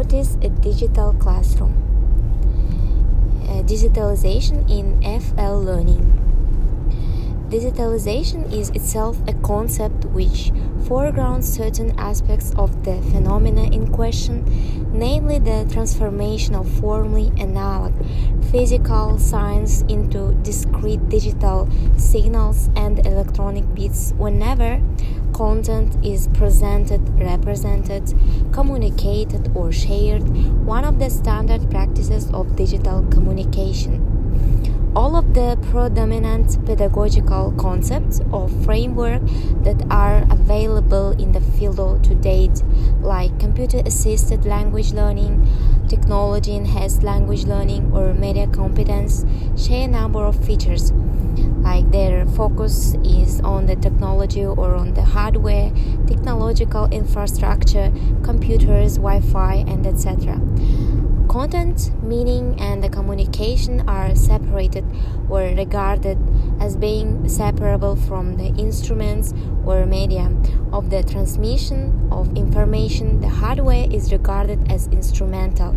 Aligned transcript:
what 0.00 0.14
is 0.14 0.36
a 0.36 0.48
digital 0.48 1.12
classroom? 1.12 1.74
Uh, 3.44 3.60
digitalization 3.64 4.64
in 4.70 4.96
FL 5.20 5.60
learning. 5.60 6.16
Digitalization 7.50 8.50
is 8.50 8.70
itself 8.70 9.18
a 9.28 9.34
concept 9.42 10.06
which 10.06 10.52
foregrounds 10.88 11.52
certain 11.52 11.90
aspects 11.98 12.54
of 12.56 12.82
the 12.84 12.96
phenomena 13.12 13.64
in 13.64 13.92
question, 13.92 14.42
namely 14.90 15.38
the 15.38 15.68
transformation 15.70 16.54
of 16.54 16.66
formerly 16.80 17.30
analog 17.36 17.92
physical 18.50 19.18
signs 19.18 19.82
into 19.82 20.32
discrete 20.42 21.10
digital 21.10 21.68
signals 21.98 22.70
and 22.74 23.06
electronic 23.06 23.74
bits 23.74 24.14
whenever 24.16 24.80
content 25.40 25.96
is 26.04 26.28
presented, 26.34 27.00
represented, 27.18 28.04
communicated, 28.52 29.50
or 29.54 29.72
shared, 29.72 30.22
one 30.66 30.84
of 30.84 30.98
the 30.98 31.08
standard 31.08 31.62
practices 31.70 32.30
of 32.32 32.56
digital 32.56 33.02
communication 33.04 34.10
all 34.94 35.14
of 35.14 35.34
the 35.34 35.56
predominant 35.70 36.58
pedagogical 36.66 37.52
concepts 37.52 38.20
or 38.32 38.48
framework 38.64 39.22
that 39.62 39.80
are 39.88 40.26
available 40.30 41.12
in 41.12 41.30
the 41.30 41.40
field 41.40 42.02
to 42.02 42.14
date, 42.16 42.62
like 43.00 43.38
computer 43.38 43.80
assisted 43.86 44.44
language 44.44 44.92
learning, 44.92 45.46
technology 45.88 46.56
enhanced 46.56 47.04
language 47.04 47.44
learning, 47.44 47.88
or 47.94 48.12
media 48.14 48.48
competence, 48.48 49.24
share 49.56 49.84
a 49.84 49.88
number 49.88 50.24
of 50.24 50.44
features. 50.44 50.92
Like 51.60 51.90
their 51.90 52.26
focus 52.26 52.94
is 53.04 53.40
on 53.40 53.66
the 53.66 53.76
technology 53.76 54.44
or 54.44 54.74
on 54.74 54.94
the 54.94 55.02
hardware, 55.02 55.72
technological 56.06 56.86
infrastructure, 56.86 57.92
computers, 58.22 58.96
Wi 58.96 59.20
Fi, 59.20 59.64
and 59.66 59.86
etc 59.86 60.40
content, 61.30 61.92
meaning, 62.02 62.60
and 62.60 62.82
the 62.82 62.88
communication 62.88 63.88
are 63.88 64.16
separated 64.16 64.84
or 65.28 65.42
regarded 65.42 66.18
as 66.60 66.76
being 66.76 67.28
separable 67.28 67.94
from 67.94 68.36
the 68.36 68.48
instruments 68.60 69.32
or 69.64 69.86
medium 69.86 70.42
of 70.72 70.90
the 70.90 71.04
transmission 71.04 72.08
of 72.10 72.36
information, 72.36 73.20
the 73.20 73.28
hardware 73.28 73.86
is 73.92 74.10
regarded 74.10 74.72
as 74.72 74.88
instrumental. 74.88 75.72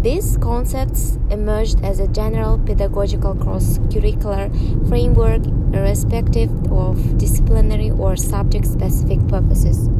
These 0.00 0.36
concepts 0.36 1.18
emerged 1.28 1.84
as 1.84 1.98
a 1.98 2.06
general 2.06 2.56
pedagogical 2.56 3.34
cross 3.34 3.78
curricular 3.90 4.48
framework, 4.88 5.44
irrespective 5.74 6.50
of 6.70 7.18
disciplinary 7.18 7.90
or 7.90 8.14
subject 8.14 8.66
specific 8.66 9.26
purposes. 9.26 9.90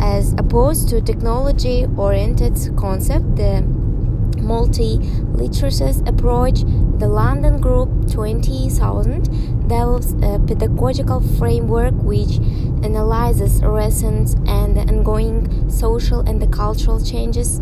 As 0.00 0.32
opposed 0.32 0.88
to 0.88 1.00
technology 1.00 1.86
oriented 1.96 2.58
concept 2.76 3.36
the 3.36 3.62
multi-literacies 4.40 6.06
approach 6.08 6.60
the 6.98 7.06
london 7.06 7.60
group 7.60 7.88
20000 8.08 9.22
develops 9.60 10.12
a 10.22 10.40
pedagogical 10.46 11.20
framework 11.38 11.94
which 12.02 12.38
analyzes 12.82 13.62
recent 13.62 14.34
and 14.48 14.78
ongoing 14.78 15.70
social 15.70 16.20
and 16.20 16.52
cultural 16.52 17.00
changes 17.00 17.60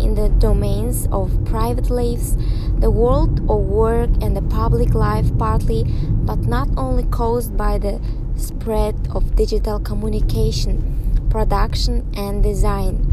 in 0.00 0.14
the 0.14 0.28
domains 0.28 1.06
of 1.12 1.44
private 1.44 1.90
lives 1.90 2.36
the 2.80 2.90
world 2.90 3.40
of 3.50 3.60
work 3.60 4.10
and 4.22 4.36
the 4.36 4.42
public 4.42 4.94
life 4.94 5.26
partly 5.38 5.84
but 6.24 6.38
not 6.40 6.68
only 6.76 7.04
caused 7.04 7.56
by 7.56 7.78
the 7.78 8.00
spread 8.36 8.94
of 9.12 9.36
digital 9.36 9.78
communication 9.78 11.00
production, 11.30 12.12
and 12.14 12.42
design. 12.42 13.06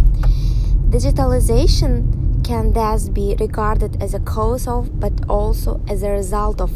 Digitalization 0.89 2.44
can 2.44 2.73
thus 2.73 3.09
be 3.09 3.35
regarded 3.39 4.01
as 4.01 4.13
a 4.13 4.19
cause 4.19 4.67
of, 4.67 4.99
but 4.99 5.13
also 5.29 5.79
as 5.88 6.03
a 6.03 6.09
result 6.09 6.59
of, 6.59 6.72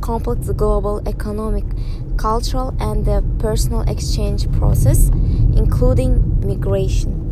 complex 0.00 0.48
global 0.50 1.06
economic, 1.06 1.64
cultural, 2.16 2.74
and 2.80 3.04
the 3.04 3.22
personal 3.38 3.82
exchange 3.82 4.50
process, 4.52 5.08
including 5.54 6.40
migration. 6.40 7.25